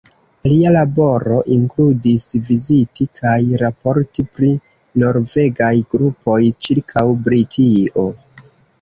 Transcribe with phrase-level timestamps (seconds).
[0.51, 4.51] Lia laboro inkludis viziti kaj raporti pri
[5.05, 8.13] norvegaj grupoj ĉirkaŭ Britio.